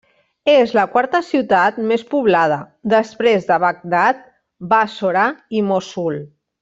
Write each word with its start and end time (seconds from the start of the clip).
És 0.51 0.71
la 0.77 0.85
quarta 0.93 1.19
ciutat 1.27 1.77
més 1.91 2.05
poblada 2.13 2.57
després 2.95 3.45
de 3.51 3.59
Bagdad, 3.65 4.25
Bàssora 4.73 5.27
i 5.61 5.67
Mossul. 5.69 6.19